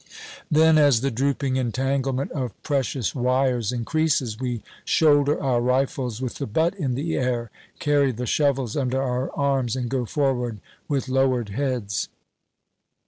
Then, 0.49 0.79
as 0.79 1.01
the 1.01 1.11
drooping 1.11 1.57
entanglement 1.57 2.31
of 2.31 2.59
precious 2.63 3.13
wires 3.13 3.71
increases, 3.71 4.39
we 4.39 4.63
shoulder 4.83 5.39
our 5.39 5.61
rifles 5.61 6.19
with 6.23 6.39
the 6.39 6.47
butt 6.47 6.73
in 6.73 6.95
the 6.95 7.15
air, 7.15 7.51
carry 7.77 8.11
the 8.11 8.25
shovels 8.25 8.75
under 8.75 8.99
our 8.99 9.29
arms, 9.37 9.75
and 9.75 9.91
go 9.91 10.05
forward 10.07 10.59
with 10.87 11.07
lowered 11.07 11.49
heads. 11.49 12.09